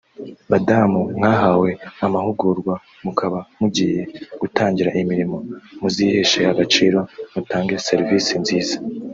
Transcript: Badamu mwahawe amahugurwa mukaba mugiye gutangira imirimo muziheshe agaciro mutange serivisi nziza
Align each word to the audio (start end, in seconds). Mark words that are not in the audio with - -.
Badamu 0.51 1.01
mwahawe 1.17 1.69
amahugurwa 2.05 2.73
mukaba 3.03 3.39
mugiye 3.59 4.01
gutangira 4.41 4.95
imirimo 5.01 5.37
muziheshe 5.81 6.39
agaciro 6.51 6.99
mutange 7.33 7.75
serivisi 7.87 8.33
nziza 8.43 8.75